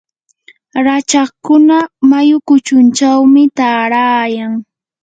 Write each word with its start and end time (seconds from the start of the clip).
rachakkuna 0.85 1.77
mayu 2.09 2.37
kuchunchawmi 2.47 3.43
taarayan. 3.57 4.53